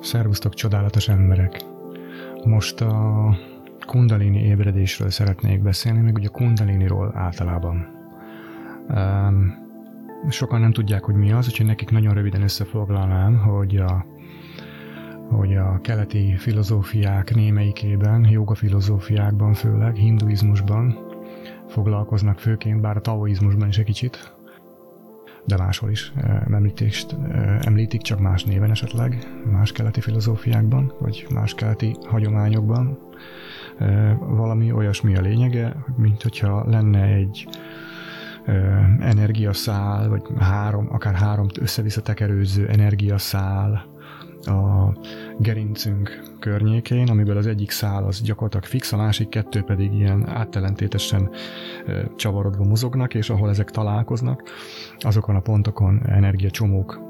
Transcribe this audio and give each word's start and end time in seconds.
Szervusztok, 0.00 0.54
csodálatos 0.54 1.08
emberek! 1.08 1.64
Most 2.44 2.80
a 2.80 3.36
kundalini 3.86 4.38
ébredésről 4.38 5.10
szeretnék 5.10 5.62
beszélni, 5.62 6.00
meg 6.00 6.14
ugye 6.14 6.28
a 6.28 6.30
kundaliniról 6.30 7.12
általában. 7.14 7.86
Sokan 10.28 10.60
nem 10.60 10.72
tudják, 10.72 11.04
hogy 11.04 11.14
mi 11.14 11.32
az, 11.32 11.46
úgyhogy 11.46 11.66
nekik 11.66 11.90
nagyon 11.90 12.14
röviden 12.14 12.42
összefoglalnám, 12.42 13.38
hogy 13.38 13.76
a, 13.76 14.06
hogy 15.28 15.56
a 15.56 15.80
keleti 15.80 16.36
filozófiák 16.36 17.34
némelyikében, 17.34 18.28
joga 18.30 18.54
filozófiákban 18.54 19.52
főleg, 19.52 19.94
hinduizmusban 19.94 20.98
foglalkoznak 21.68 22.38
főként, 22.38 22.80
bár 22.80 22.96
a 22.96 23.00
taoizmusban 23.00 23.68
is 23.68 23.78
egy 23.78 23.84
kicsit, 23.84 24.34
de 25.44 25.56
máshol 25.56 25.90
is 25.90 26.12
említést, 26.50 27.16
említik, 27.60 28.00
csak 28.02 28.20
más 28.20 28.44
néven 28.44 28.70
esetleg, 28.70 29.26
más 29.52 29.72
keleti 29.72 30.00
filozófiákban, 30.00 30.92
vagy 30.98 31.26
más 31.34 31.54
keleti 31.54 31.96
hagyományokban. 32.08 32.98
Valami 34.18 34.72
olyasmi 34.72 35.16
a 35.16 35.20
lényege, 35.20 35.76
mint 35.96 36.22
hogyha 36.22 36.64
lenne 36.68 37.02
egy 37.02 37.48
energiaszál, 39.00 40.08
vagy 40.08 40.22
három, 40.38 40.88
akár 40.90 41.14
három 41.14 41.46
össze-vissza 41.60 42.02
tekerőző 42.02 42.68
energiaszál 42.68 43.86
a 44.46 44.92
gerincünk 45.38 46.22
környékén, 46.38 47.08
amiből 47.08 47.36
az 47.36 47.46
egyik 47.46 47.70
szál 47.70 48.04
az 48.04 48.20
gyakorlatilag 48.22 48.64
fix, 48.64 48.92
a 48.92 48.96
másik 48.96 49.28
kettő 49.28 49.62
pedig 49.62 49.92
ilyen 49.92 50.28
áttelentétesen 50.28 51.30
csavarodva 52.16 52.64
mozognak, 52.64 53.14
és 53.14 53.30
ahol 53.30 53.48
ezek 53.48 53.70
találkoznak, 53.70 54.42
azokon 54.98 55.36
a 55.36 55.40
pontokon 55.40 56.02
energiacsomók 56.06 57.08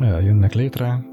jönnek 0.00 0.54
létre, 0.54 1.06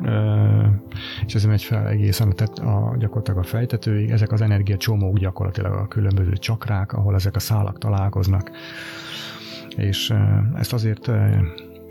és 1.25 1.35
ez 1.35 1.45
megy 1.45 1.63
fel 1.63 1.87
egészen 1.87 2.33
a, 2.37 2.61
a, 2.61 2.95
gyakorlatilag 2.97 3.39
a 3.39 3.43
fejtetőig. 3.43 4.09
Ezek 4.09 4.31
az 4.31 4.41
energiacsomók 4.41 5.17
gyakorlatilag 5.17 5.73
a 5.73 5.87
különböző 5.87 6.31
csakrák, 6.31 6.93
ahol 6.93 7.15
ezek 7.15 7.35
a 7.35 7.39
szálak 7.39 7.77
találkoznak. 7.77 8.51
És 9.75 10.13
ezt 10.55 10.73
azért 10.73 11.11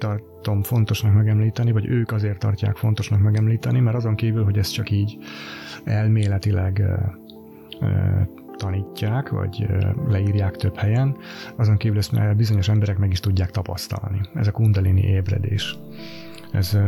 tartom 0.02 0.62
fontosnak 0.62 1.14
megemlíteni, 1.14 1.72
vagy 1.72 1.86
ők 1.86 2.12
azért 2.12 2.38
tartják 2.38 2.76
fontosnak 2.76 3.20
megemlíteni, 3.20 3.80
mert 3.80 3.96
azon 3.96 4.14
kívül, 4.14 4.44
hogy 4.44 4.58
ezt 4.58 4.72
csak 4.72 4.90
így 4.90 5.18
elméletileg 5.84 6.82
tanítják, 8.56 9.28
vagy 9.28 9.66
leírják 10.08 10.56
több 10.56 10.76
helyen, 10.76 11.16
azon 11.56 11.76
kívül 11.76 11.98
ezt 11.98 12.36
bizonyos 12.36 12.68
emberek 12.68 12.98
meg 12.98 13.10
is 13.10 13.20
tudják 13.20 13.50
tapasztalni. 13.50 14.20
Ez 14.34 14.46
a 14.46 14.52
kundalini 14.52 15.02
ébredés. 15.02 15.78
Ez 16.52 16.78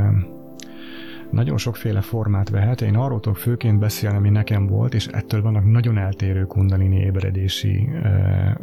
nagyon 1.30 1.56
sokféle 1.56 2.00
formát 2.00 2.48
vehet. 2.48 2.80
Én 2.80 2.96
arról 2.96 3.20
tudok 3.20 3.38
főként 3.38 3.78
beszélni, 3.78 4.16
ami 4.16 4.30
nekem 4.30 4.66
volt, 4.66 4.94
és 4.94 5.06
ettől 5.06 5.42
vannak 5.42 5.64
nagyon 5.64 5.98
eltérő 5.98 6.44
kundalini 6.44 6.96
ébredési 6.96 7.88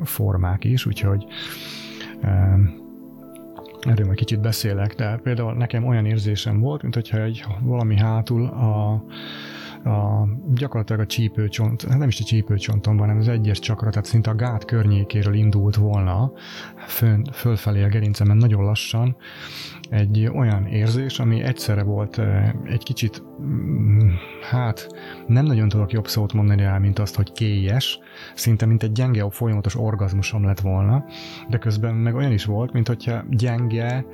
formák 0.03 0.63
is, 0.63 0.85
úgyhogy 0.85 1.25
erről 3.81 4.05
majd 4.05 4.17
kicsit 4.17 4.41
beszélek, 4.41 4.95
de 4.95 5.19
például 5.23 5.53
nekem 5.53 5.85
olyan 5.85 6.05
érzésem 6.05 6.59
volt, 6.59 6.81
mint 6.81 6.93
hogyha 6.93 7.21
egy 7.21 7.45
valami 7.61 7.97
hátul 7.97 8.45
a 8.45 9.03
a, 9.83 10.27
gyakorlatilag 10.53 11.01
a 11.01 11.05
csípőcsont, 11.05 11.81
hát 11.81 11.97
nem 11.97 12.07
is 12.07 12.19
a 12.19 12.23
csípőcsonton, 12.23 12.97
hanem 12.97 13.17
az 13.17 13.27
egyes 13.27 13.59
csakra, 13.59 13.89
tehát 13.89 14.05
szinte 14.05 14.29
a 14.29 14.35
gát 14.35 14.65
környékéről 14.65 15.33
indult 15.33 15.75
volna 15.75 16.31
fön, 16.77 17.27
fölfelé 17.33 17.83
a 17.83 17.87
gerincemen 17.87 18.37
nagyon 18.37 18.63
lassan 18.63 19.15
egy 19.91 20.31
olyan 20.33 20.65
érzés, 20.65 21.19
ami 21.19 21.41
egyszerre 21.41 21.83
volt 21.83 22.21
egy 22.63 22.83
kicsit, 22.83 23.23
mm, 23.41 24.09
hát 24.49 24.87
nem 25.27 25.45
nagyon 25.45 25.69
tudok 25.69 25.91
jobb 25.91 26.07
szót 26.07 26.33
mondani 26.33 26.61
rá, 26.61 26.77
mint 26.77 26.99
azt, 26.99 27.15
hogy 27.15 27.31
kélyes, 27.31 27.99
szinte 28.35 28.65
mint 28.65 28.83
egy 28.83 28.91
gyenge, 28.91 29.29
folyamatos 29.29 29.75
orgazmusom 29.75 30.45
lett 30.45 30.59
volna, 30.59 31.05
de 31.49 31.57
közben 31.57 31.95
meg 31.95 32.15
olyan 32.15 32.31
is 32.31 32.45
volt, 32.45 32.71
mint 32.71 32.87
hogyha 32.87 33.23
gyenge, 33.29 34.05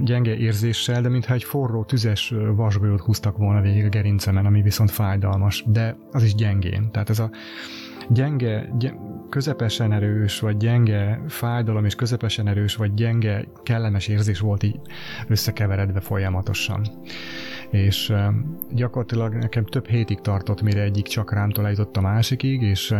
gyenge 0.00 0.36
érzéssel, 0.36 1.02
de 1.02 1.08
mintha 1.08 1.34
egy 1.34 1.44
forró, 1.44 1.84
tüzes 1.84 2.34
vasgolyót 2.54 3.00
húztak 3.00 3.36
volna 3.36 3.60
végig 3.60 3.84
a 3.84 3.88
gerincemen, 3.88 4.46
ami 4.46 4.62
viszont 4.62 4.90
fájdalmas, 4.90 5.64
de 5.66 5.96
az 6.10 6.22
is 6.22 6.34
gyengén. 6.34 6.90
Tehát 6.90 7.10
ez 7.10 7.18
a 7.18 7.30
gyenge, 8.12 8.68
gy- 8.78 8.94
közepesen 9.28 9.92
erős, 9.92 10.40
vagy 10.40 10.56
gyenge 10.56 11.20
fájdalom, 11.28 11.84
és 11.84 11.94
közepesen 11.94 12.48
erős, 12.48 12.76
vagy 12.76 12.94
gyenge, 12.94 13.44
kellemes 13.62 14.08
érzés 14.08 14.40
volt 14.40 14.62
így 14.62 14.80
összekeveredve 15.28 16.00
folyamatosan. 16.00 16.86
És 17.70 18.12
gyakorlatilag 18.70 19.34
nekem 19.34 19.64
több 19.64 19.86
hétig 19.86 20.20
tartott, 20.20 20.62
mire 20.62 20.82
egyik 20.82 21.06
csakrámtól 21.06 21.64
eljutott 21.64 21.96
a 21.96 22.00
másikig, 22.00 22.62
és 22.62 22.94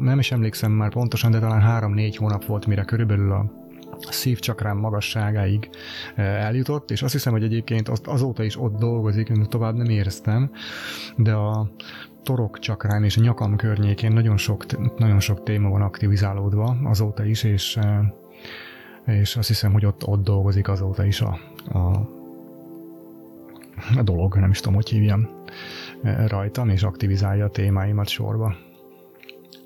nem 0.00 0.18
is 0.18 0.32
emlékszem 0.32 0.72
már 0.72 0.90
pontosan, 0.90 1.30
de 1.30 1.38
talán 1.38 1.60
három-négy 1.60 2.16
hónap 2.16 2.44
volt, 2.44 2.66
mire 2.66 2.82
körülbelül 2.84 3.32
a 3.32 3.52
szívcsakrám 4.00 4.78
magasságáig 4.78 5.70
eljutott, 6.16 6.90
és 6.90 7.02
azt 7.02 7.12
hiszem, 7.12 7.32
hogy 7.32 7.42
egyébként 7.42 7.88
azt 7.88 8.06
azóta 8.06 8.42
is 8.42 8.60
ott 8.60 8.78
dolgozik, 8.78 9.28
én 9.28 9.46
tovább 9.48 9.74
nem 9.74 9.88
éreztem, 9.88 10.50
de 11.16 11.32
a 11.32 11.70
torok 12.22 12.58
csakrán 12.58 13.04
és 13.04 13.16
a 13.16 13.20
nyakam 13.20 13.56
környékén 13.56 14.12
nagyon 14.12 14.36
sok, 14.36 14.64
nagyon 14.98 15.20
sok 15.20 15.42
téma 15.42 15.68
van 15.68 15.82
aktivizálódva 15.82 16.76
azóta 16.84 17.24
is, 17.24 17.42
és, 17.42 17.78
és 19.06 19.36
azt 19.36 19.48
hiszem, 19.48 19.72
hogy 19.72 19.86
ott, 19.86 20.06
ott 20.06 20.24
dolgozik 20.24 20.68
azóta 20.68 21.04
is 21.04 21.20
a, 21.20 21.38
a, 21.72 21.78
a 23.96 24.02
dolog, 24.02 24.36
nem 24.36 24.50
is 24.50 24.58
tudom, 24.58 24.74
hogy 24.74 24.88
hívjam 24.88 25.28
rajtam, 26.26 26.68
és 26.68 26.82
aktivizálja 26.82 27.44
a 27.44 27.50
témáimat 27.50 28.08
sorba. 28.08 28.54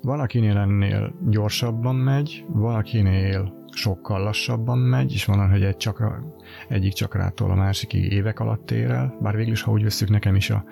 Van, 0.01 0.19
akinél 0.19 0.57
ennél 0.57 1.13
gyorsabban 1.29 1.95
megy, 1.95 2.45
van, 2.47 2.75
akinél 2.75 3.65
sokkal 3.71 4.23
lassabban 4.23 4.77
megy, 4.77 5.13
és 5.13 5.25
van, 5.25 5.49
hogy 5.49 5.63
egy 5.63 5.77
csakra, 5.77 6.35
egyik 6.67 6.93
csakrától 6.93 7.51
a 7.51 7.55
másikig 7.55 8.11
évek 8.11 8.39
alatt 8.39 8.71
ér 8.71 8.89
el, 8.89 9.17
bár 9.21 9.35
végül 9.35 9.51
is, 9.51 9.61
ha 9.61 9.71
úgy 9.71 9.83
veszük, 9.83 10.09
nekem 10.09 10.35
is 10.35 10.49
a 10.49 10.63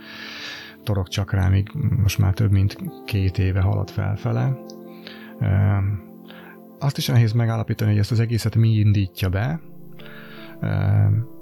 torok 0.84 1.08
csakrámig 1.08 1.72
most 2.02 2.18
már 2.18 2.34
több 2.34 2.52
mint 2.52 2.78
két 3.06 3.38
éve 3.38 3.62
halad 3.62 3.90
felfele. 3.90 4.58
Azt 6.80 6.98
is 6.98 7.08
nehéz 7.08 7.32
megállapítani, 7.32 7.90
hogy 7.92 8.00
ezt 8.00 8.12
az 8.12 8.20
egészet 8.20 8.56
mi 8.56 8.70
indítja 8.70 9.30
be. 9.30 9.60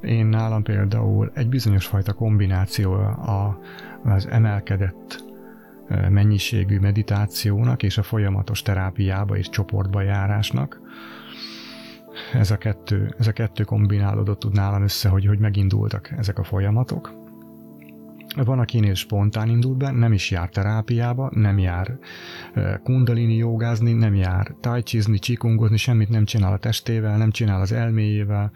Én 0.02 0.25
nálam 0.25 0.63
például 0.63 1.31
egy 1.34 1.50
bizonyos 1.50 1.85
fajta 1.85 2.13
kombináció 2.13 2.94
az 4.03 4.28
emelkedett 4.28 5.28
mennyiségű 6.09 6.79
meditációnak 6.79 7.83
és 7.83 7.97
a 7.97 8.03
folyamatos 8.03 8.61
terápiába 8.61 9.38
és 9.38 9.50
csoportba 9.50 10.01
járásnak, 10.01 10.81
ez 12.33 12.51
a 12.51 12.57
kettő, 12.57 13.16
ez 13.17 13.27
a 13.27 13.31
kettő 13.31 13.63
kombinálódott 13.63 14.39
tud 14.39 14.53
nálam 14.53 14.83
össze, 14.83 15.09
hogy, 15.09 15.25
hogy 15.25 15.39
megindultak 15.39 16.11
ezek 16.17 16.39
a 16.39 16.44
folyamatok. 16.44 17.17
Van, 18.35 18.59
akinél 18.59 18.94
spontán 18.94 19.49
indult 19.49 19.78
be, 19.78 19.91
nem 19.91 20.13
is 20.13 20.31
jár 20.31 20.49
terápiába, 20.49 21.31
nem 21.33 21.59
jár 21.59 21.97
kundalini 22.83 23.35
jogázni, 23.35 23.94
nem 23.94 24.16
jár 24.16 24.55
tajcsizni, 24.59 25.19
csikungozni, 25.19 25.78
semmit 25.78 26.09
nem 26.09 26.25
csinál 26.25 26.53
a 26.53 26.57
testével, 26.57 27.17
nem 27.17 27.31
csinál 27.31 27.61
az 27.61 27.72
elméjével, 27.72 28.51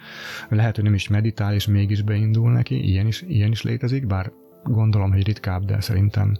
lehet, 0.49 0.75
hogy 0.75 0.83
nem 0.83 0.93
is 0.93 1.07
meditál, 1.07 1.53
és 1.53 1.67
mégis 1.67 2.01
beindul 2.01 2.51
neki, 2.51 2.89
ilyen 2.89 3.07
is, 3.07 3.21
ilyen 3.21 3.51
is 3.51 3.61
létezik, 3.61 4.07
bár 4.07 4.31
gondolom, 4.63 5.11
hogy 5.11 5.25
ritkább, 5.25 5.65
de 5.65 5.81
szerintem 5.81 6.37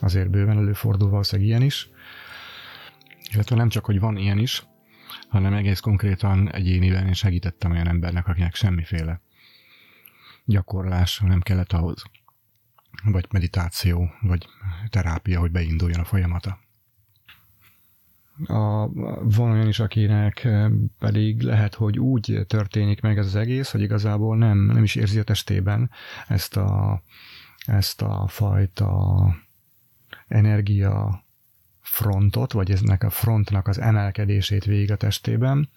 azért 0.00 0.30
bőven 0.30 0.56
előfordul 0.56 1.08
valószínűleg 1.08 1.50
ilyen 1.50 1.62
is. 1.62 1.88
Illetve 3.32 3.56
nem 3.56 3.68
csak, 3.68 3.84
hogy 3.84 4.00
van 4.00 4.16
ilyen 4.16 4.38
is, 4.38 4.66
hanem 5.28 5.54
egész 5.54 5.80
konkrétan 5.80 6.52
egyéniben 6.52 7.06
én 7.06 7.12
segítettem 7.12 7.70
olyan 7.70 7.88
embernek, 7.88 8.28
akinek 8.28 8.54
semmiféle 8.54 9.20
gyakorlás 10.44 11.18
nem 11.18 11.40
kellett 11.40 11.72
ahhoz, 11.72 12.02
vagy 13.04 13.26
meditáció, 13.30 14.10
vagy 14.20 14.46
terápia, 14.88 15.40
hogy 15.40 15.50
beinduljon 15.50 16.00
a 16.00 16.04
folyamata. 16.04 16.58
A, 18.46 18.88
van 19.22 19.50
olyan 19.50 19.68
is, 19.68 19.80
akinek 19.80 20.48
pedig 20.98 21.42
lehet, 21.42 21.74
hogy 21.74 21.98
úgy 21.98 22.40
történik 22.46 23.00
meg 23.00 23.18
ez 23.18 23.26
az 23.26 23.36
egész, 23.36 23.70
hogy 23.70 23.80
igazából 23.80 24.36
nem, 24.36 24.58
nem 24.58 24.82
is 24.82 24.94
érzi 24.94 25.18
a 25.18 25.22
testében 25.22 25.90
ezt 26.28 26.56
a, 26.56 27.02
ezt 27.66 28.02
a 28.02 28.26
fajta 28.28 28.88
energia 30.30 31.24
frontot, 31.80 32.52
vagy 32.52 32.70
eznek 32.70 33.02
a 33.02 33.10
frontnak 33.10 33.68
az 33.68 33.80
emelkedését 33.80 34.64
végig 34.64 34.90
a 34.90 34.96
testében, 34.96 35.68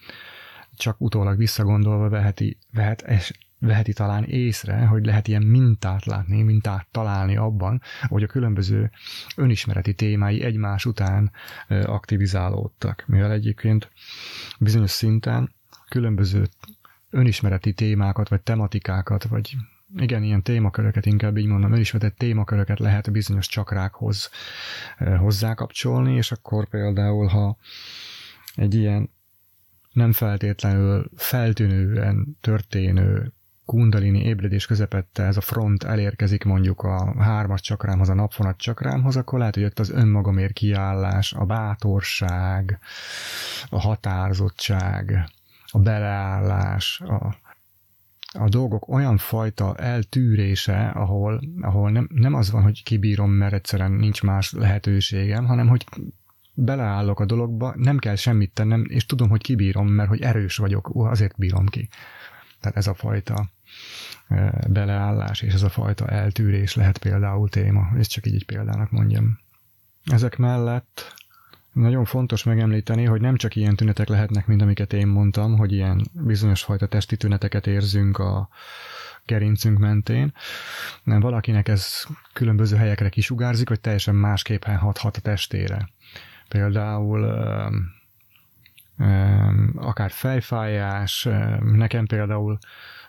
csak 0.75 1.01
utólag 1.01 1.37
visszagondolva 1.37 2.09
veheti, 2.09 2.57
vehet, 2.71 3.01
es, 3.01 3.31
veheti 3.59 3.93
talán 3.93 4.23
észre, 4.23 4.85
hogy 4.85 5.05
lehet 5.05 5.27
ilyen 5.27 5.41
mintát 5.41 6.05
látni, 6.05 6.41
mintát 6.41 6.87
találni 6.91 7.37
abban, 7.37 7.81
hogy 8.07 8.23
a 8.23 8.27
különböző 8.27 8.91
önismereti 9.35 9.93
témái 9.93 10.43
egymás 10.43 10.85
után 10.85 11.31
aktivizálódtak. 11.67 13.03
Mivel 13.07 13.31
egyébként 13.31 13.91
bizonyos 14.59 14.91
szinten 14.91 15.53
különböző 15.89 16.47
önismereti 17.09 17.73
témákat, 17.73 18.29
vagy 18.29 18.41
tematikákat, 18.41 19.23
vagy 19.23 19.55
igen, 19.95 20.23
ilyen 20.23 20.43
témaköröket 20.43 21.05
inkább 21.05 21.37
így 21.37 21.45
mondom, 21.45 21.73
elismertett 21.73 22.17
témaköröket 22.17 22.79
lehet 22.79 23.11
bizonyos 23.11 23.47
csakrákhoz 23.47 24.29
hozzákapcsolni, 25.17 26.15
és 26.15 26.31
akkor 26.31 26.67
például, 26.69 27.27
ha 27.27 27.57
egy 28.55 28.75
ilyen 28.75 29.09
nem 29.91 30.11
feltétlenül 30.11 31.09
feltűnően 31.15 32.37
történő 32.41 33.33
kundalini 33.65 34.23
ébredés 34.23 34.65
közepette 34.65 35.23
ez 35.23 35.37
a 35.37 35.41
front 35.41 35.83
elérkezik 35.83 36.43
mondjuk 36.43 36.81
a 36.81 37.23
hármas 37.23 37.61
csakrámhoz, 37.61 38.09
a 38.09 38.13
napfonat 38.13 38.57
csakrámhoz, 38.57 39.15
akkor 39.15 39.39
lehet, 39.39 39.55
hogy 39.55 39.63
ott 39.63 39.79
az 39.79 39.89
önmagamért 39.89 40.53
kiállás, 40.53 41.33
a 41.33 41.45
bátorság, 41.45 42.79
a 43.69 43.79
határozottság, 43.79 45.29
a 45.71 45.79
beleállás, 45.79 47.01
a, 47.01 47.35
a 48.33 48.49
dolgok 48.49 48.87
olyan 48.87 49.17
fajta 49.17 49.75
eltűrése, 49.75 50.87
ahol, 50.87 51.41
ahol 51.61 51.91
nem, 51.91 52.09
nem 52.13 52.33
az 52.33 52.51
van, 52.51 52.61
hogy 52.61 52.83
kibírom, 52.83 53.31
mert 53.31 53.53
egyszerűen 53.53 53.91
nincs 53.91 54.23
más 54.23 54.51
lehetőségem, 54.51 55.45
hanem 55.45 55.67
hogy 55.67 55.85
beleállok 56.53 57.19
a 57.19 57.25
dologba, 57.25 57.73
nem 57.77 57.97
kell 57.97 58.15
semmit 58.15 58.53
tennem, 58.53 58.85
és 58.87 59.05
tudom, 59.05 59.29
hogy 59.29 59.41
kibírom, 59.41 59.87
mert 59.87 60.09
hogy 60.09 60.21
erős 60.21 60.57
vagyok, 60.57 60.89
azért 60.93 61.37
bírom 61.37 61.65
ki. 61.65 61.89
Tehát 62.59 62.77
ez 62.77 62.87
a 62.87 62.93
fajta 62.93 63.49
beleállás 64.67 65.41
és 65.41 65.53
ez 65.53 65.61
a 65.61 65.69
fajta 65.69 66.07
eltűrés 66.07 66.75
lehet 66.75 66.97
például 66.97 67.49
téma, 67.49 67.87
és 67.97 68.07
csak 68.07 68.27
így 68.27 68.35
egy 68.35 68.45
példának 68.45 68.91
mondjam. 68.91 69.39
Ezek 70.03 70.37
mellett 70.37 71.13
nagyon 71.73 72.05
fontos 72.05 72.43
megemlíteni, 72.43 73.05
hogy 73.05 73.21
nem 73.21 73.35
csak 73.35 73.55
ilyen 73.55 73.75
tünetek 73.75 74.07
lehetnek, 74.07 74.47
mint 74.47 74.61
amiket 74.61 74.93
én 74.93 75.07
mondtam, 75.07 75.57
hogy 75.57 75.71
ilyen 75.71 76.01
bizonyos 76.11 76.63
fajta 76.63 76.87
testi 76.87 77.17
tüneteket 77.17 77.67
érzünk 77.67 78.17
a 78.17 78.49
gerincünk 79.25 79.77
mentén, 79.77 80.33
nem 81.03 81.19
valakinek 81.19 81.67
ez 81.67 82.05
különböző 82.33 82.75
helyekre 82.75 83.09
kisugárzik, 83.09 83.69
vagy 83.69 83.79
teljesen 83.79 84.15
másképpen 84.15 84.77
hathat 84.77 85.17
a 85.17 85.21
testére. 85.21 85.89
Például 86.47 87.25
akár 89.75 90.11
fejfájás, 90.11 91.27
nekem 91.59 92.05
például 92.05 92.57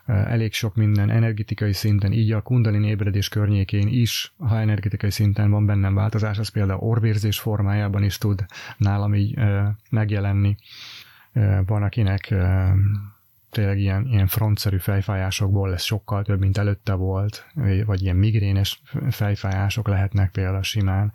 elég 0.07 0.53
sok 0.53 0.75
minden 0.75 1.11
energetikai 1.11 1.73
szinten, 1.73 2.13
így 2.13 2.33
a 2.33 2.43
kundalini 2.43 2.89
ébredés 2.89 3.29
környékén 3.29 3.89
is, 3.89 4.35
ha 4.39 4.61
energetikai 4.61 5.11
szinten 5.11 5.51
van 5.51 5.67
bennem 5.67 5.95
változás, 5.95 6.39
az 6.39 6.49
például 6.49 6.81
orvérzés 6.81 7.39
formájában 7.39 8.03
is 8.03 8.19
tud 8.19 8.45
nálam 8.77 9.15
így 9.15 9.39
megjelenni. 9.91 10.57
Van, 11.67 11.83
akinek 11.83 12.35
tényleg 13.55 13.79
ilyen, 13.79 14.07
ilyen 14.11 14.27
frontszerű 14.27 14.79
fejfájásokból 14.79 15.69
lesz 15.69 15.85
sokkal 15.85 16.25
több, 16.25 16.41
mint 16.41 16.59
előtte 16.59 16.93
volt, 16.93 17.47
vagy 17.87 18.03
ilyen 18.03 18.17
migrénes 18.17 18.83
fejfájások 19.11 19.89
lehetnek 19.89 20.31
például 20.31 20.63
simán, 20.63 21.13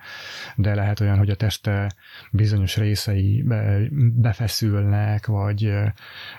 de 0.56 0.76
lehet 0.76 1.00
olyan, 1.00 1.18
hogy 1.18 1.30
a 1.30 1.36
teste 1.36 1.92
bizonyos 2.32 2.78
részei 2.78 3.42
be, 3.42 3.80
befeszülnek, 4.14 5.26
vagy, 5.26 5.74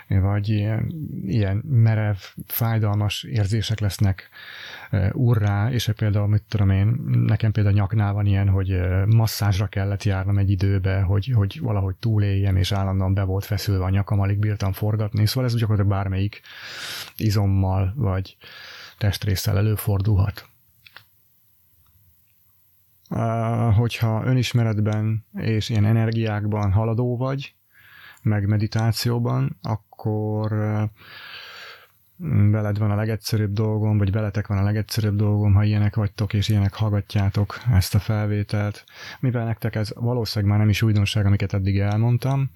vagy 0.07 0.49
ilyen, 0.49 0.93
ilyen 1.25 1.63
merev, 1.65 2.17
fájdalmas 2.47 3.23
érzések 3.23 3.79
lesznek 3.79 4.29
urrá, 5.13 5.71
és 5.71 5.91
például, 5.95 6.27
mit 6.27 6.43
tudom 6.47 6.69
én, 6.69 6.87
nekem 7.05 7.51
például 7.51 7.75
nyaknál 7.75 8.13
van 8.13 8.25
ilyen, 8.25 8.49
hogy 8.49 8.79
masszázsra 9.07 9.67
kellett 9.67 10.03
járnom 10.03 10.37
egy 10.37 10.49
időbe, 10.49 11.01
hogy, 11.01 11.31
hogy 11.35 11.59
valahogy 11.61 11.95
túléljem, 11.95 12.55
és 12.55 12.71
állandóan 12.71 13.13
be 13.13 13.23
volt 13.23 13.45
feszülve 13.45 13.83
a 13.83 13.89
nyakam, 13.89 14.19
alig 14.19 14.39
bírtam 14.39 14.71
forgatni, 14.71 15.25
szóval 15.25 15.45
ez 15.45 15.55
gyakorlatilag 15.55 15.97
bármelyik 15.97 16.41
izommal 17.15 17.93
vagy 17.95 18.37
testrészsel 18.97 19.57
előfordulhat. 19.57 20.49
Hogyha 23.75 24.25
önismeretben 24.25 25.25
és 25.33 25.69
ilyen 25.69 25.85
energiákban 25.85 26.71
haladó 26.71 27.17
vagy, 27.17 27.55
meg 28.21 28.47
meditációban, 28.47 29.57
akkor 29.61 30.51
veled 32.51 32.77
van 32.77 32.91
a 32.91 32.95
legegyszerűbb 32.95 33.53
dolgom, 33.53 33.97
vagy 33.97 34.11
veletek 34.11 34.47
van 34.47 34.57
a 34.57 34.63
legegyszerűbb 34.63 35.15
dolgom, 35.15 35.53
ha 35.53 35.63
ilyenek 35.63 35.95
vagytok, 35.95 36.33
és 36.33 36.49
ilyenek 36.49 36.73
hallgatjátok 36.73 37.57
ezt 37.73 37.95
a 37.95 37.99
felvételt. 37.99 38.83
Mivel 39.19 39.45
nektek 39.45 39.75
ez 39.75 39.91
valószínűleg 39.95 40.51
már 40.51 40.59
nem 40.59 40.69
is 40.69 40.81
újdonság, 40.81 41.25
amiket 41.25 41.53
eddig 41.53 41.79
elmondtam, 41.79 42.51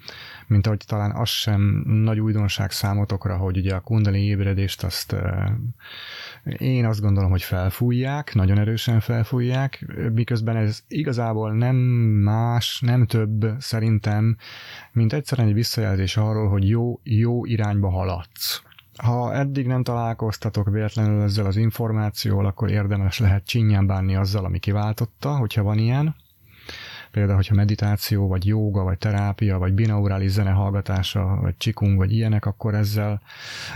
mint 0.47 0.65
ahogy 0.65 0.81
talán 0.88 1.12
az 1.12 1.29
sem 1.29 1.83
nagy 1.85 2.19
újdonság 2.19 2.71
számotokra, 2.71 3.38
hogy 3.38 3.57
ugye 3.57 3.75
a 3.75 3.79
kundali 3.79 4.25
ébredést 4.25 4.83
azt 4.83 5.15
én 6.57 6.85
azt 6.85 7.01
gondolom, 7.01 7.31
hogy 7.31 7.44
felfújják, 7.44 8.33
nagyon 8.33 8.59
erősen 8.59 9.00
felfújják, 9.00 9.85
miközben 10.13 10.56
ez 10.56 10.83
igazából 10.88 11.53
nem 11.53 11.75
más, 11.75 12.79
nem 12.79 13.06
több 13.06 13.45
szerintem, 13.59 14.38
mint 14.91 15.13
egyszerűen 15.13 15.47
egy 15.47 15.53
visszajelzés 15.53 16.17
arról, 16.17 16.50
hogy 16.50 16.69
jó, 16.69 17.00
jó 17.03 17.45
irányba 17.45 17.89
haladsz 17.89 18.63
ha 18.97 19.33
eddig 19.33 19.68
nem 19.68 19.83
találkoztatok 19.83 20.69
véletlenül 20.69 21.21
ezzel 21.21 21.45
az 21.45 21.56
információval, 21.56 22.45
akkor 22.45 22.71
érdemes 22.71 23.19
lehet 23.19 23.45
csinyán 23.45 23.88
bánni 23.88 24.15
azzal, 24.15 24.45
ami 24.45 24.59
kiváltotta, 24.59 25.38
hogyha 25.38 25.63
van 25.63 25.77
ilyen. 25.77 26.15
Például, 27.12 27.36
hogyha 27.36 27.56
meditáció, 27.56 28.27
vagy 28.27 28.45
jóga, 28.45 28.83
vagy 28.83 28.97
terápia, 28.97 29.57
vagy 29.57 29.74
binaurális 29.74 30.31
zene 30.31 30.50
hallgatása, 30.50 31.38
vagy 31.42 31.57
csikung, 31.57 31.97
vagy 31.97 32.12
ilyenek, 32.12 32.45
akkor 32.45 32.74
ezzel 32.75 33.21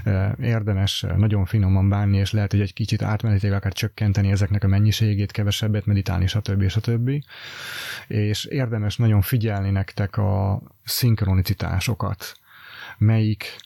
e, 0.04 0.36
érdemes 0.42 1.06
nagyon 1.18 1.45
finoman 1.45 1.89
bánni, 1.89 2.18
és 2.18 2.31
lehet, 2.31 2.51
hogy 2.51 2.62
egy 2.62 2.74
kicsit 2.74 3.01
átmenetileg 3.01 3.56
akár 3.56 3.74
csökkenteni 3.74 4.31
ezeknek 4.31 4.63
a 4.63 4.68
mennyiségét, 4.68 5.31
kevesebbet 5.31 5.86
meditálni, 5.86 6.27
stb. 6.27 6.68
stb. 6.68 7.12
És 8.07 8.45
érdemes 8.45 8.98
nagyon 8.98 9.22
figyelni 9.22 9.69
nektek 9.69 10.18
a 10.18 10.62
szinkronicitásokat, 10.83 12.33
melyik 12.98 13.60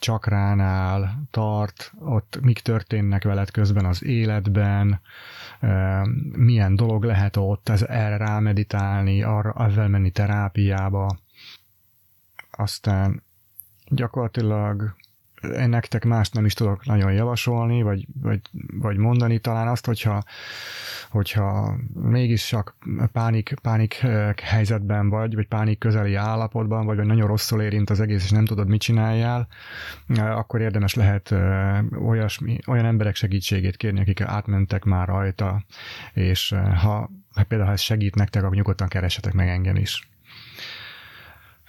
csakránál 0.00 1.22
tart, 1.30 1.92
ott 1.98 2.38
mik 2.40 2.60
történnek 2.60 3.24
veled 3.24 3.50
közben 3.50 3.84
az 3.84 4.04
életben, 4.04 5.00
milyen 6.32 6.76
dolog 6.76 7.04
lehet 7.04 7.36
ott, 7.36 7.68
ez 7.68 7.82
erre 7.82 8.16
rámeditálni, 8.16 9.22
arra, 9.22 9.54
ezzel 9.64 9.88
menni 9.88 10.10
terápiába. 10.10 11.18
Aztán 12.50 13.22
gyakorlatilag 13.86 14.94
nektek 15.66 16.04
mást 16.04 16.34
nem 16.34 16.44
is 16.44 16.54
tudok 16.54 16.86
nagyon 16.86 17.12
javasolni, 17.12 17.82
vagy, 17.82 18.06
vagy, 18.22 18.40
vagy 18.72 18.96
mondani, 18.96 19.38
talán 19.38 19.68
azt, 19.68 19.86
hogyha, 19.86 20.22
hogyha 21.10 21.76
mégis 21.94 22.46
csak 22.46 22.76
pánik, 23.12 23.54
pánik 23.62 24.02
eh, 24.02 24.34
helyzetben 24.34 25.08
vagy, 25.08 25.34
vagy 25.34 25.46
pánik 25.46 25.78
közeli 25.78 26.14
állapotban, 26.14 26.86
vagy, 26.86 26.96
vagy 26.96 27.06
nagyon 27.06 27.26
rosszul 27.26 27.62
érint 27.62 27.90
az 27.90 28.00
egész, 28.00 28.24
és 28.24 28.30
nem 28.30 28.44
tudod, 28.44 28.68
mit 28.68 28.80
csináljál, 28.80 29.48
eh, 30.06 30.38
akkor 30.38 30.60
érdemes 30.60 30.94
lehet 30.94 31.32
eh, 31.32 31.84
olyasmi, 32.06 32.58
olyan 32.66 32.84
emberek 32.84 33.14
segítségét 33.14 33.76
kérni, 33.76 34.00
akik 34.00 34.20
átmentek 34.20 34.84
már 34.84 35.08
rajta, 35.08 35.64
és 36.12 36.54
ha 36.82 37.10
például 37.48 37.68
ha 37.68 37.72
ez 37.72 37.80
segít 37.80 38.14
nektek, 38.14 38.42
akkor 38.42 38.56
nyugodtan 38.56 38.88
keresetek 38.88 39.32
meg 39.32 39.48
engem 39.48 39.76
is. 39.76 40.08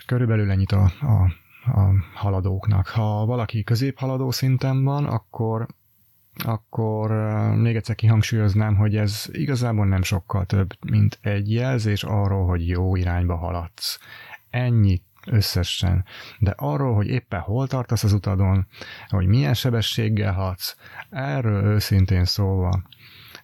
Körülbelül 0.05 0.51
ennyit 0.51 0.71
a, 0.71 0.83
a 0.83 1.33
a 1.65 1.89
haladóknak. 2.13 2.87
Ha 2.87 3.25
valaki 3.25 3.63
középhaladó 3.63 4.31
szinten 4.31 4.83
van, 4.83 5.05
akkor 5.05 5.67
akkor 6.43 7.11
még 7.55 7.75
egyszer 7.75 7.95
kihangsúlyoznám, 7.95 8.75
hogy 8.75 8.95
ez 8.95 9.25
igazából 9.31 9.85
nem 9.85 10.01
sokkal 10.03 10.45
több, 10.45 10.73
mint 10.89 11.19
egy 11.21 11.51
jelzés 11.51 12.03
arról, 12.03 12.47
hogy 12.47 12.67
jó 12.67 12.95
irányba 12.95 13.35
haladsz. 13.35 13.99
Ennyit 14.49 15.03
összesen. 15.25 16.05
De 16.39 16.53
arról, 16.57 16.95
hogy 16.95 17.07
éppen 17.07 17.39
hol 17.39 17.67
tartasz 17.67 18.03
az 18.03 18.13
utadon, 18.13 18.67
hogy 19.07 19.27
milyen 19.27 19.53
sebességgel 19.53 20.33
haladsz, 20.33 20.77
erről 21.09 21.63
őszintén 21.63 22.25
szólva 22.25 22.81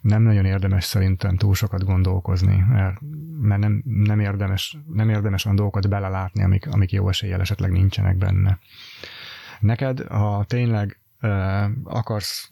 nem 0.01 0.22
nagyon 0.22 0.46
érdemes 0.46 0.84
szerintem 0.84 1.38
túl 1.38 1.56
sokat 1.56 1.84
gondolkozni, 1.84 2.66
mert, 2.70 2.98
mert 3.42 3.62
nem, 3.62 3.84
nem, 3.86 4.20
érdemes, 4.20 4.77
nem 4.94 5.10
érdemes 5.10 5.46
olyan 5.46 5.58
dolgokat 5.58 5.89
belelátni, 5.89 6.44
amik, 6.44 6.68
amik 6.68 6.92
jó 6.92 7.10
eséllyel 7.10 7.42
esetleg 7.42 7.72
nincsenek 7.72 8.18
benne. 8.18 8.60
Neked, 9.60 10.08
ha 10.08 10.44
tényleg 10.48 11.00
uh, 11.22 11.66
akarsz 11.84 12.51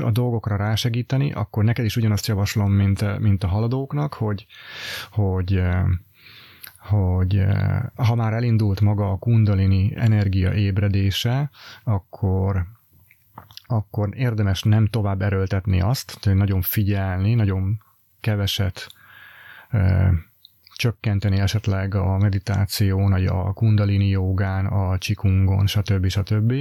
a 0.00 0.10
dolgokra 0.10 0.56
rásegíteni, 0.56 1.32
akkor 1.32 1.64
neked 1.64 1.84
is 1.84 1.96
ugyanazt 1.96 2.26
javaslom, 2.26 2.72
mint, 2.72 3.18
mint 3.18 3.44
a 3.44 3.48
haladóknak, 3.48 4.14
hogy, 4.14 4.46
hogy 5.10 5.62
hogy 6.88 7.44
ha 7.94 8.14
már 8.14 8.32
elindult 8.32 8.80
maga 8.80 9.10
a 9.10 9.16
kundalini 9.16 9.92
energia 9.96 10.52
ébredése, 10.52 11.50
akkor 11.84 12.66
akkor 13.66 14.08
érdemes 14.16 14.62
nem 14.62 14.86
tovább 14.86 15.22
erőltetni 15.22 15.80
azt, 15.80 16.24
hogy 16.24 16.34
nagyon 16.34 16.62
figyelni, 16.62 17.34
nagyon 17.34 17.82
keveset 18.20 18.86
csökkenteni 20.76 21.38
esetleg 21.38 21.94
a 21.94 22.18
meditáción, 22.18 23.12
a 23.12 23.52
kundalini 23.52 24.08
jogán, 24.08 24.66
a 24.66 24.98
csikungon, 24.98 25.66
stb. 25.66 26.08
stb. 26.08 26.52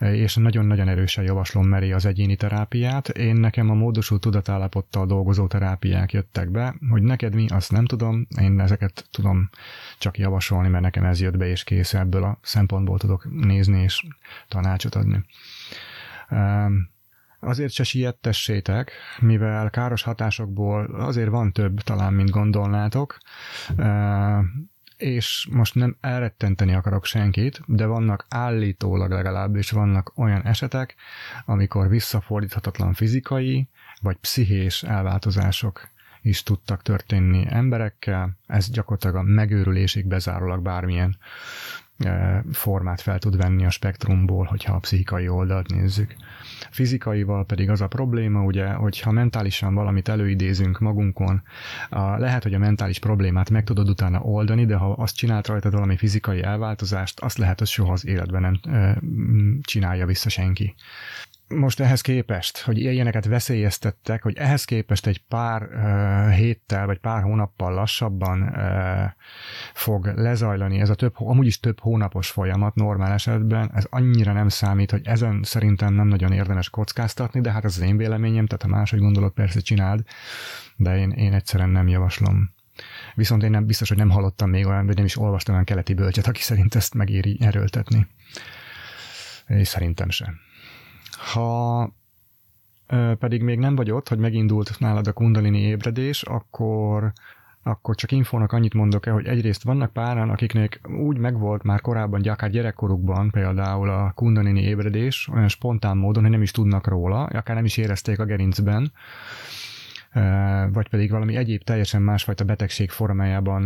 És 0.00 0.34
nagyon-nagyon 0.34 0.88
erősen 0.88 1.24
javaslom 1.24 1.66
meri 1.66 1.92
az 1.92 2.04
egyéni 2.04 2.36
terápiát. 2.36 3.08
Én 3.08 3.34
nekem 3.34 3.70
a 3.70 3.74
módosult 3.74 4.20
tudatállapottal 4.20 5.06
dolgozó 5.06 5.46
terápiák 5.46 6.12
jöttek 6.12 6.50
be, 6.50 6.74
hogy 6.90 7.02
neked 7.02 7.34
mi, 7.34 7.46
azt 7.48 7.72
nem 7.72 7.84
tudom, 7.84 8.26
én 8.40 8.60
ezeket 8.60 9.08
tudom 9.10 9.50
csak 9.98 10.18
javasolni, 10.18 10.68
mert 10.68 10.82
nekem 10.82 11.04
ez 11.04 11.20
jött 11.20 11.36
be, 11.36 11.46
és 11.46 11.64
kész 11.64 11.94
ebből 11.94 12.22
a 12.24 12.38
szempontból 12.42 12.98
tudok 12.98 13.28
nézni 13.30 13.82
és 13.82 14.06
tanácsot 14.48 14.94
adni. 14.94 15.24
Azért 17.40 17.72
se 17.72 17.84
siettessétek, 17.84 18.92
mivel 19.20 19.70
káros 19.70 20.02
hatásokból 20.02 20.84
azért 20.84 21.28
van 21.28 21.52
több 21.52 21.80
talán, 21.80 22.12
mint 22.12 22.30
gondolnátok, 22.30 23.18
és 24.96 25.48
most 25.50 25.74
nem 25.74 25.96
elrettenteni 26.00 26.74
akarok 26.74 27.04
senkit, 27.04 27.60
de 27.66 27.86
vannak 27.86 28.26
állítólag 28.28 29.10
legalábbis 29.10 29.70
vannak 29.70 30.12
olyan 30.16 30.42
esetek, 30.42 30.94
amikor 31.44 31.88
visszafordíthatatlan 31.88 32.92
fizikai 32.92 33.68
vagy 34.00 34.16
pszichés 34.16 34.82
elváltozások 34.82 35.88
is 36.22 36.42
tudtak 36.42 36.82
történni 36.82 37.46
emberekkel, 37.48 38.36
ez 38.46 38.70
gyakorlatilag 38.70 39.16
a 39.16 39.22
megőrülésig 39.22 40.06
bezárólag 40.06 40.62
bármilyen 40.62 41.16
formát 42.52 43.00
fel 43.00 43.18
tud 43.18 43.36
venni 43.36 43.64
a 43.64 43.70
spektrumból, 43.70 44.44
hogyha 44.44 44.74
a 44.74 44.78
pszichikai 44.78 45.28
oldalt 45.28 45.68
nézzük. 45.68 46.14
Fizikaival 46.70 47.44
pedig 47.44 47.70
az 47.70 47.80
a 47.80 47.86
probléma, 47.86 48.42
ugye, 48.42 48.68
hogyha 48.68 49.10
mentálisan 49.10 49.74
valamit 49.74 50.08
előidézünk 50.08 50.78
magunkon, 50.78 51.42
lehet, 52.16 52.42
hogy 52.42 52.54
a 52.54 52.58
mentális 52.58 52.98
problémát 52.98 53.50
meg 53.50 53.64
tudod 53.64 53.88
utána 53.88 54.20
oldani, 54.20 54.66
de 54.66 54.76
ha 54.76 54.92
azt 54.92 55.16
csinált 55.16 55.46
rajtad 55.46 55.72
valami 55.72 55.96
fizikai 55.96 56.42
elváltozást, 56.42 57.20
azt 57.20 57.38
lehet, 57.38 57.58
hogy 57.58 57.68
soha 57.68 57.92
az 57.92 58.06
életben 58.06 58.40
nem 58.40 58.60
csinálja 59.62 60.06
vissza 60.06 60.28
senki 60.28 60.74
most 61.48 61.80
ehhez 61.80 62.00
képest, 62.00 62.58
hogy 62.58 62.78
ilyeneket 62.78 63.24
veszélyeztettek, 63.24 64.22
hogy 64.22 64.36
ehhez 64.36 64.64
képest 64.64 65.06
egy 65.06 65.22
pár 65.28 65.62
uh, 65.62 66.34
héttel 66.34 66.86
vagy 66.86 66.98
pár 66.98 67.22
hónappal 67.22 67.74
lassabban 67.74 68.42
uh, 68.42 69.04
fog 69.72 70.06
lezajlani 70.06 70.80
ez 70.80 70.90
a 70.90 70.94
több, 70.94 71.14
amúgy 71.14 71.46
is 71.46 71.60
több 71.60 71.80
hónapos 71.80 72.30
folyamat 72.30 72.74
normál 72.74 73.12
esetben, 73.12 73.70
ez 73.74 73.86
annyira 73.90 74.32
nem 74.32 74.48
számít, 74.48 74.90
hogy 74.90 75.00
ezen 75.04 75.42
szerintem 75.42 75.94
nem 75.94 76.06
nagyon 76.06 76.32
érdemes 76.32 76.70
kockáztatni, 76.70 77.40
de 77.40 77.52
hát 77.52 77.64
ez 77.64 77.76
az 77.76 77.82
én 77.82 77.96
véleményem, 77.96 78.46
tehát 78.46 78.62
ha 78.62 78.68
máshogy 78.78 79.00
gondolod, 79.00 79.32
persze 79.32 79.60
csináld, 79.60 80.02
de 80.76 80.98
én, 80.98 81.10
én 81.10 81.32
egyszerűen 81.32 81.70
nem 81.70 81.88
javaslom. 81.88 82.50
Viszont 83.14 83.42
én 83.42 83.50
nem 83.50 83.66
biztos, 83.66 83.88
hogy 83.88 83.98
nem 83.98 84.10
hallottam 84.10 84.50
még 84.50 84.66
olyan, 84.66 84.86
vagy 84.86 84.96
nem 84.96 85.04
is 85.04 85.18
olvastam 85.18 85.54
olyan 85.54 85.66
keleti 85.66 85.94
bölcset, 85.94 86.26
aki 86.26 86.40
szerint 86.40 86.74
ezt 86.74 86.94
megéri 86.94 87.36
erőltetni. 87.40 88.06
És 89.46 89.68
szerintem 89.68 90.10
sem. 90.10 90.46
Ha 91.18 91.92
pedig 93.18 93.42
még 93.42 93.58
nem 93.58 93.74
vagy 93.74 93.90
ott, 93.90 94.08
hogy 94.08 94.18
megindult 94.18 94.78
nálad 94.78 95.06
a 95.06 95.12
kundalini 95.12 95.60
ébredés, 95.60 96.22
akkor 96.22 97.12
akkor 97.62 97.94
csak 97.94 98.12
infónak 98.12 98.52
annyit 98.52 98.74
mondok 98.74 99.06
el, 99.06 99.12
hogy 99.12 99.26
egyrészt 99.26 99.62
vannak 99.62 99.92
páran, 99.92 100.30
akiknek 100.30 100.80
úgy 100.98 101.18
megvolt 101.18 101.62
már 101.62 101.80
korábban, 101.80 102.22
akár 102.22 102.50
gyerekkorukban 102.50 103.30
például 103.30 103.88
a 103.88 104.12
kundalini 104.14 104.62
ébredés, 104.62 105.28
olyan 105.32 105.48
spontán 105.48 105.96
módon, 105.96 106.22
hogy 106.22 106.32
nem 106.32 106.42
is 106.42 106.50
tudnak 106.50 106.86
róla, 106.86 107.24
akár 107.24 107.56
nem 107.56 107.64
is 107.64 107.76
érezték 107.76 108.18
a 108.18 108.24
gerincben, 108.24 108.92
vagy 110.72 110.88
pedig 110.88 111.10
valami 111.10 111.36
egyéb 111.36 111.62
teljesen 111.62 112.02
másfajta 112.02 112.44
betegség 112.44 112.90
formájában 112.90 113.62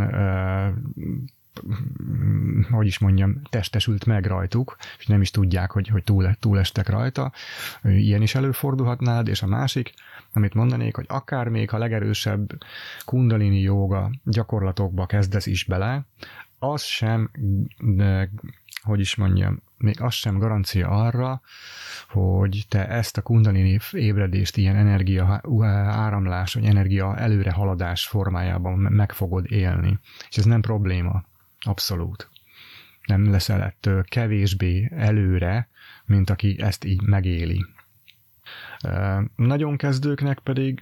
hogy 2.71 2.87
is 2.87 2.99
mondjam, 2.99 3.40
testesült 3.50 4.04
meg 4.04 4.26
rajtuk, 4.26 4.76
és 4.99 5.06
nem 5.06 5.21
is 5.21 5.30
tudják, 5.30 5.71
hogy, 5.71 5.88
hogy 5.88 6.04
túl, 6.04 6.35
túlestek 6.35 6.88
rajta. 6.88 7.32
Ilyen 7.82 8.23
is 8.23 8.35
előfordulhatnád, 8.35 9.28
és 9.28 9.42
a 9.42 9.47
másik, 9.47 9.94
amit 10.32 10.54
mondanék, 10.54 10.97
hogy 10.97 11.06
akár 11.09 11.49
még 11.49 11.71
ha 11.71 11.78
legerősebb 11.78 12.59
kundalini 13.04 13.61
joga 13.61 14.11
gyakorlatokba 14.25 15.06
kezdesz 15.06 15.47
is 15.47 15.64
bele, 15.64 16.06
az 16.62 16.82
sem, 16.82 17.30
de, 17.78 18.30
hogy 18.82 19.00
is 19.00 19.14
mondjam, 19.14 19.62
még 19.76 20.00
az 20.00 20.14
sem 20.14 20.38
garancia 20.38 20.88
arra, 20.88 21.40
hogy 22.09 22.64
te 22.68 22.88
ezt 22.88 23.16
a 23.16 23.23
kundalini 23.23 23.78
ébredést 23.92 24.56
ilyen 24.56 24.76
energia 24.76 25.40
áramlás, 25.87 26.54
vagy 26.54 26.64
energia 26.64 27.16
előrehaladás 27.16 28.06
formájában 28.06 28.78
meg 28.78 29.12
fogod 29.12 29.52
élni. 29.52 29.99
És 30.28 30.37
ez 30.37 30.44
nem 30.44 30.61
probléma. 30.61 31.25
Abszolút. 31.64 32.28
Nem 33.07 33.31
leszel 33.31 33.62
ettől 33.62 34.04
kevésbé 34.04 34.90
előre, 34.95 35.69
mint 36.04 36.31
aki 36.31 36.57
ezt 36.61 36.85
így 36.85 37.02
megéli. 37.02 37.64
Nagyon 39.37 39.76
kezdőknek 39.76 40.38
pedig 40.38 40.81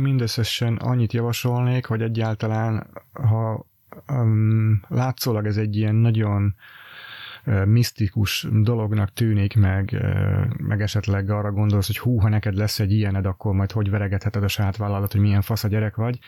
mindösszesen 0.00 0.76
annyit 0.76 1.12
javasolnék, 1.12 1.86
hogy 1.86 2.02
egyáltalán, 2.02 2.86
ha 3.12 3.66
um, 4.08 4.82
látszólag 4.88 5.46
ez 5.46 5.56
egy 5.56 5.76
ilyen 5.76 5.94
nagyon 5.94 6.54
misztikus 7.64 8.46
dolognak 8.50 9.12
tűnik, 9.12 9.56
meg, 9.56 10.04
meg 10.56 10.80
esetleg 10.80 11.30
arra 11.30 11.52
gondolsz, 11.52 11.86
hogy 11.86 11.98
hú, 11.98 12.18
ha 12.18 12.28
neked 12.28 12.54
lesz 12.54 12.80
egy 12.80 12.92
ilyened, 12.92 13.26
akkor 13.26 13.54
majd 13.54 13.72
hogy 13.72 13.90
veregetheted 13.90 14.42
a 14.42 14.48
saját 14.48 14.76
vállalat, 14.76 15.12
hogy 15.12 15.20
milyen 15.20 15.42
fasz 15.42 15.64
a 15.64 15.68
gyerek 15.68 15.96
vagy. 15.96 16.18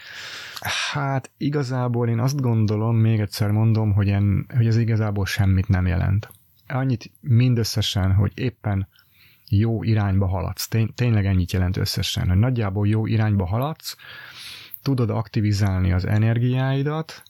Hát 0.92 1.30
igazából 1.36 2.08
én 2.08 2.18
azt 2.18 2.40
gondolom, 2.40 2.96
még 2.96 3.20
egyszer 3.20 3.50
mondom, 3.50 3.92
hogy, 3.92 4.08
en, 4.08 4.46
hogy 4.56 4.66
ez 4.66 4.76
igazából 4.76 5.26
semmit 5.26 5.68
nem 5.68 5.86
jelent. 5.86 6.30
Annyit 6.68 7.10
mindösszesen, 7.20 8.12
hogy 8.12 8.32
éppen 8.34 8.88
jó 9.48 9.82
irányba 9.82 10.26
haladsz. 10.26 10.68
Tény, 10.68 10.94
tényleg 10.94 11.26
ennyit 11.26 11.52
jelent 11.52 11.76
összesen, 11.76 12.28
hogy 12.28 12.38
nagyjából 12.38 12.86
jó 12.86 13.06
irányba 13.06 13.46
haladsz, 13.46 13.96
tudod 14.82 15.10
aktivizálni 15.10 15.92
az 15.92 16.06
energiáidat, 16.06 17.22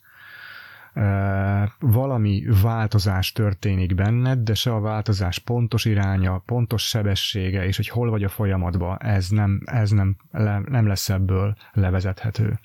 valami 1.78 2.44
változás 2.62 3.32
történik 3.32 3.94
benned, 3.94 4.38
de 4.38 4.54
se 4.54 4.74
a 4.74 4.80
változás 4.80 5.38
pontos 5.38 5.84
iránya, 5.84 6.42
pontos 6.46 6.88
sebessége, 6.88 7.66
és 7.66 7.76
hogy 7.76 7.88
hol 7.88 8.10
vagy 8.10 8.24
a 8.24 8.28
folyamatban, 8.28 9.02
ez 9.02 9.28
nem, 9.28 9.60
ez 9.64 9.90
nem, 9.90 10.16
nem 10.64 10.86
lesz 10.86 11.08
ebből 11.08 11.56
levezethető. 11.72 12.58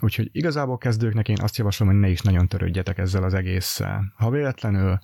Úgyhogy 0.00 0.28
igazából 0.32 0.78
kezdőknek 0.78 1.28
én 1.28 1.40
azt 1.40 1.56
javaslom, 1.56 1.88
hogy 1.88 1.98
ne 1.98 2.08
is 2.08 2.20
nagyon 2.20 2.48
törődjetek 2.48 2.98
ezzel 2.98 3.22
az 3.22 3.34
egésszel. 3.34 4.12
Ha 4.16 4.30
véletlenül 4.30 4.98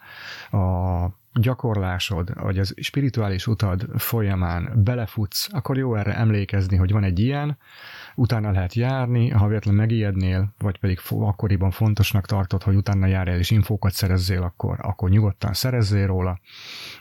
a 0.51 1.20
gyakorlásod, 1.33 2.43
vagy 2.43 2.59
az 2.59 2.75
spirituális 2.81 3.47
utad 3.47 3.87
folyamán 3.97 4.73
belefutsz, 4.85 5.49
akkor 5.53 5.79
jó 5.79 5.95
erre 5.95 6.17
emlékezni, 6.17 6.77
hogy 6.77 6.93
van 6.93 7.05
egy 7.05 7.19
ilyen, 7.19 7.59
utána 8.15 8.51
lehet 8.51 8.75
járni, 8.75 9.29
ha 9.29 9.47
véletlenül 9.47 9.81
megijednél, 9.81 10.55
vagy 10.59 10.79
pedig 10.79 11.01
akkoriban 11.09 11.71
fontosnak 11.71 12.27
tartod, 12.27 12.63
hogy 12.63 12.75
utána 12.75 13.07
járj 13.07 13.31
el 13.31 13.39
és 13.39 13.51
infókat 13.51 13.93
szerezzél, 13.93 14.43
akkor, 14.43 14.79
akkor 14.83 15.11
nyugodtan 15.11 15.53
szerezzél 15.53 16.07
róla. 16.07 16.41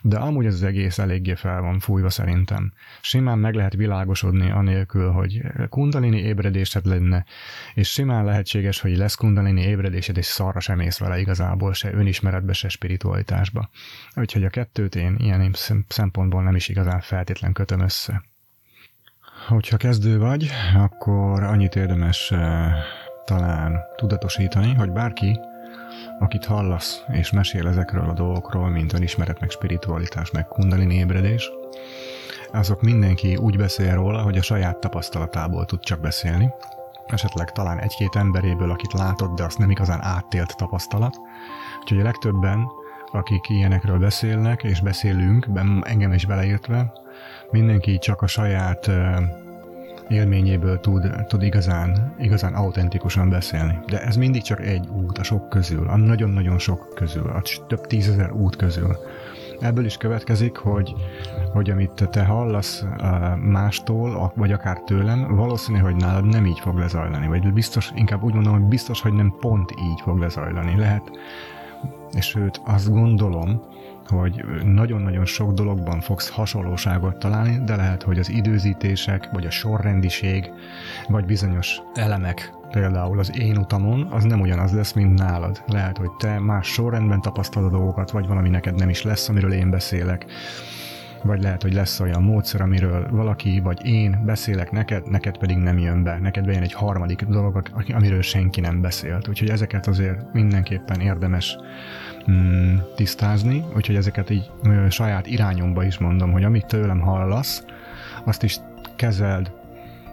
De 0.01 0.17
amúgy 0.17 0.45
ez 0.45 0.53
az 0.53 0.63
egész 0.63 0.97
eléggé 0.97 1.35
fel 1.35 1.61
van 1.61 1.79
fújva 1.79 2.09
szerintem. 2.09 2.73
Simán 3.01 3.39
meg 3.39 3.53
lehet 3.53 3.73
világosodni 3.73 4.51
anélkül, 4.51 5.11
hogy 5.11 5.41
kundalini 5.69 6.19
ébredésed 6.19 6.85
lenne, 6.85 7.25
és 7.73 7.91
simán 7.91 8.25
lehetséges, 8.25 8.79
hogy 8.81 8.97
lesz 8.97 9.15
kundalini 9.15 9.61
ébredésed, 9.61 10.17
és 10.17 10.25
szarra 10.25 10.59
sem 10.59 10.79
ész 10.79 10.97
vele 10.97 11.19
igazából, 11.19 11.73
se 11.73 11.93
önismeretbe, 11.93 12.53
se 12.53 12.69
spiritualitásba. 12.69 13.69
Úgyhogy 14.19 14.43
a 14.43 14.49
kettőt 14.49 14.95
én 14.95 15.15
ilyen 15.17 15.53
szempontból 15.87 16.43
nem 16.43 16.55
is 16.55 16.67
igazán 16.67 16.99
feltétlen 16.99 17.53
kötöm 17.53 17.79
össze. 17.79 18.23
Hogyha 19.47 19.77
kezdő 19.77 20.19
vagy, 20.19 20.49
akkor 20.75 21.43
annyit 21.43 21.75
érdemes 21.75 22.31
eh, 22.31 22.73
talán 23.25 23.79
tudatosítani, 23.95 24.73
hogy 24.73 24.91
bárki, 24.91 25.39
akit 26.19 26.45
hallasz 26.45 27.03
és 27.11 27.31
mesél 27.31 27.67
ezekről 27.67 28.09
a 28.09 28.13
dolgokról, 28.13 28.69
mint 28.69 28.93
önismeret, 28.93 29.39
meg 29.39 29.49
spiritualitás, 29.49 30.31
meg 30.31 30.47
kundalini 30.47 30.95
ébredés, 30.95 31.51
azok 32.51 32.81
mindenki 32.81 33.35
úgy 33.35 33.57
beszél 33.57 33.93
róla, 33.93 34.21
hogy 34.21 34.37
a 34.37 34.41
saját 34.41 34.79
tapasztalatából 34.79 35.65
tud 35.65 35.79
csak 35.79 35.99
beszélni, 35.99 36.49
esetleg 37.07 37.51
talán 37.51 37.79
egy-két 37.79 38.15
emberéből, 38.15 38.71
akit 38.71 38.93
látott, 38.93 39.35
de 39.35 39.43
azt 39.43 39.57
nem 39.57 39.69
igazán 39.69 40.01
áttélt 40.01 40.57
tapasztalat. 40.57 41.15
Úgyhogy 41.81 41.99
a 41.99 42.03
legtöbben, 42.03 42.67
akik 43.11 43.49
ilyenekről 43.49 43.97
beszélnek, 43.97 44.63
és 44.63 44.81
beszélünk, 44.81 45.47
engem 45.81 46.13
is 46.13 46.25
beleértve, 46.25 46.91
mindenki 47.51 47.97
csak 47.97 48.21
a 48.21 48.27
saját 48.27 48.89
élményéből 50.09 50.79
tud, 50.79 51.25
tud 51.27 51.43
igazán, 51.43 52.15
igazán 52.19 52.53
autentikusan 52.53 53.29
beszélni. 53.29 53.79
De 53.87 54.01
ez 54.03 54.15
mindig 54.15 54.41
csak 54.41 54.59
egy 54.61 54.87
út 54.87 55.17
a 55.17 55.23
sok 55.23 55.49
közül, 55.49 55.87
a 55.87 55.97
nagyon-nagyon 55.97 56.57
sok 56.57 56.93
közül, 56.95 57.27
a 57.27 57.41
több 57.67 57.87
tízezer 57.87 58.31
út 58.31 58.55
közül. 58.55 58.97
Ebből 59.59 59.85
is 59.85 59.97
következik, 59.97 60.57
hogy, 60.57 60.93
hogy 61.53 61.69
amit 61.69 62.09
te 62.11 62.25
hallasz 62.25 62.85
mástól, 63.41 64.31
vagy 64.35 64.51
akár 64.51 64.79
tőlem, 64.79 65.35
valószínű, 65.35 65.77
hogy 65.77 65.95
nálad 65.95 66.25
nem 66.25 66.45
így 66.45 66.59
fog 66.59 66.77
lezajlani, 66.77 67.27
vagy 67.27 67.53
biztos, 67.53 67.91
inkább 67.95 68.23
úgy 68.23 68.33
mondom, 68.33 68.53
hogy 68.53 68.63
biztos, 68.63 69.01
hogy 69.01 69.13
nem 69.13 69.35
pont 69.39 69.71
így 69.71 70.01
fog 70.01 70.19
lezajlani. 70.19 70.77
Lehet, 70.77 71.11
sőt, 72.19 72.61
azt 72.65 72.91
gondolom, 72.91 73.61
hogy 74.07 74.43
nagyon-nagyon 74.63 75.25
sok 75.25 75.51
dologban 75.53 75.99
fogsz 75.99 76.29
hasonlóságot 76.29 77.17
találni, 77.17 77.63
de 77.65 77.75
lehet, 77.75 78.03
hogy 78.03 78.19
az 78.19 78.29
időzítések, 78.29 79.29
vagy 79.31 79.45
a 79.45 79.51
sorrendiség, 79.51 80.51
vagy 81.07 81.25
bizonyos 81.25 81.81
elemek, 81.93 82.53
például 82.71 83.19
az 83.19 83.39
én 83.39 83.57
utamon, 83.57 84.07
az 84.11 84.23
nem 84.23 84.41
ugyanaz 84.41 84.73
lesz, 84.73 84.93
mint 84.93 85.19
nálad. 85.19 85.63
Lehet, 85.67 85.97
hogy 85.97 86.11
te 86.11 86.39
más 86.39 86.67
sorrendben 86.67 87.21
tapasztalod 87.21 87.73
a 87.73 87.77
dolgokat, 87.77 88.11
vagy 88.11 88.27
valami 88.27 88.49
neked 88.49 88.75
nem 88.75 88.89
is 88.89 89.03
lesz, 89.03 89.29
amiről 89.29 89.53
én 89.53 89.69
beszélek 89.69 90.25
vagy 91.23 91.41
lehet, 91.41 91.61
hogy 91.61 91.73
lesz 91.73 91.99
olyan 91.99 92.23
módszer, 92.23 92.61
amiről 92.61 93.07
valaki, 93.11 93.59
vagy 93.59 93.85
én 93.85 94.21
beszélek 94.25 94.71
neked, 94.71 95.09
neked 95.09 95.37
pedig 95.37 95.57
nem 95.57 95.77
jön 95.77 96.03
be. 96.03 96.17
Neked 96.19 96.45
bejön 96.45 96.61
egy 96.61 96.73
harmadik 96.73 97.21
dolog, 97.23 97.69
amiről 97.93 98.21
senki 98.21 98.59
nem 98.61 98.81
beszélt. 98.81 99.27
Úgyhogy 99.27 99.49
ezeket 99.49 99.87
azért 99.87 100.33
mindenképpen 100.33 100.99
érdemes 100.99 101.57
mm, 102.31 102.77
tisztázni, 102.95 103.63
úgyhogy 103.75 103.95
ezeket 103.95 104.29
így 104.29 104.51
ö, 104.63 104.89
saját 104.89 105.27
irányomba 105.27 105.83
is 105.83 105.97
mondom, 105.97 106.31
hogy 106.31 106.43
amit 106.43 106.65
tőlem 106.65 106.99
hallasz, 106.99 107.63
azt 108.25 108.43
is 108.43 108.57
kezeld 108.95 109.51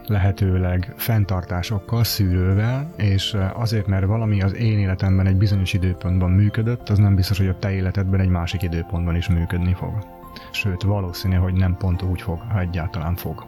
lehetőleg 0.07 0.93
fenntartásokkal, 0.95 2.03
szűrővel, 2.03 2.93
és 2.97 3.37
azért, 3.53 3.87
mert 3.87 4.05
valami 4.05 4.41
az 4.41 4.55
én 4.55 4.79
életemben 4.79 5.27
egy 5.27 5.37
bizonyos 5.37 5.73
időpontban 5.73 6.31
működött, 6.31 6.89
az 6.89 6.97
nem 6.97 7.15
biztos, 7.15 7.37
hogy 7.37 7.47
a 7.47 7.59
te 7.59 7.71
életedben 7.71 8.19
egy 8.19 8.29
másik 8.29 8.61
időpontban 8.61 9.15
is 9.15 9.29
működni 9.29 9.73
fog. 9.73 10.16
Sőt, 10.51 10.81
valószínű, 10.81 11.35
hogy 11.35 11.53
nem 11.53 11.77
pont 11.77 12.01
úgy 12.01 12.21
fog, 12.21 12.39
ha 12.51 12.59
egyáltalán 12.59 13.15
fog. 13.15 13.45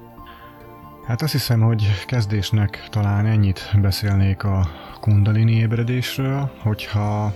Hát 1.08 1.22
azt 1.22 1.31
hiszem, 1.31 1.62
hogy 1.62 2.05
kezdésnek 2.05 2.88
talán 2.89 3.25
ennyit 3.25 3.72
beszélnék 3.81 4.43
a 4.43 4.67
kundalini 5.00 5.51
ébredésről, 5.51 6.51
hogyha 6.62 7.34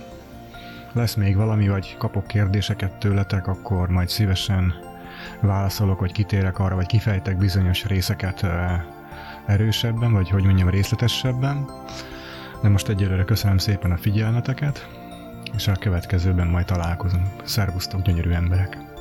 lesz 0.92 1.14
még 1.14 1.36
valami, 1.36 1.68
vagy 1.68 1.96
kapok 1.98 2.26
kérdéseket 2.26 2.98
tőletek, 2.98 3.46
akkor 3.46 3.88
majd 3.88 4.08
szívesen 4.08 4.74
válaszolok, 5.40 6.00
vagy 6.00 6.12
kitérek 6.12 6.58
arra, 6.58 6.74
vagy 6.74 6.86
kifejtek 6.86 7.36
bizonyos 7.36 7.84
részeket 7.84 8.46
erősebben, 9.46 10.12
vagy 10.12 10.30
hogy 10.30 10.44
mondjam, 10.44 10.68
részletesebben. 10.68 11.66
De 12.62 12.68
most 12.68 12.88
egyelőre 12.88 13.24
köszönöm 13.24 13.58
szépen 13.58 13.90
a 13.90 13.96
figyelmeteket, 13.96 14.88
és 15.56 15.68
a 15.68 15.72
következőben 15.72 16.46
majd 16.46 16.66
találkozunk. 16.66 17.26
Szervusztok, 17.44 18.02
gyönyörű 18.02 18.30
emberek! 18.30 18.93